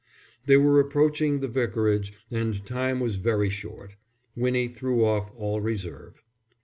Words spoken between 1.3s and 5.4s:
the Vicarage and time was very short. Winnie threw off